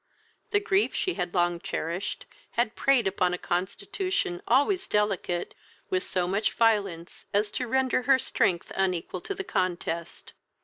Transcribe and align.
The 0.49 0.59
grief 0.59 0.95
she 0.95 1.13
had 1.13 1.35
long 1.35 1.59
cherished 1.59 2.25
had 2.53 2.75
preyed 2.75 3.05
upon 3.05 3.35
a 3.35 3.37
constitution, 3.37 4.41
always 4.47 4.87
delicate, 4.87 5.53
with 5.91 6.01
so 6.01 6.27
much 6.27 6.53
violence 6.53 7.27
as 7.35 7.51
to 7.51 7.67
render 7.67 8.01
her 8.01 8.17
strength 8.17 8.71
unequal 8.75 9.21
to 9.21 9.35
the 9.35 9.43
contest. 9.43 10.33